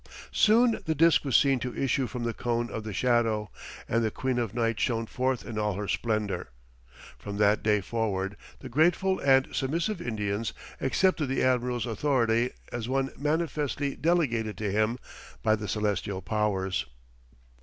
[0.31, 3.51] Soon the disc was seen to issue from the cone of the shadow,
[3.87, 6.49] and the queen of night shone forth in all her splendour.
[7.19, 13.11] From that day forward, the grateful and submissive Indians accepted the admiral's authority as one
[13.15, 14.97] manifestly delegated to him
[15.43, 16.87] by the celestial powers.